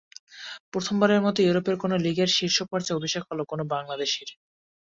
প্রথমবারের 0.71 1.21
মতো 1.21 1.39
ইউরোপের 1.41 1.75
কোনো 1.77 1.95
লিগের 2.05 2.29
শীর্ষ 2.37 2.57
পর্যায়ে 2.71 2.97
অভিষেক 2.99 3.23
হলো 3.29 3.43
কোনো 3.51 3.63
বাংলাদেশির। 3.73 4.29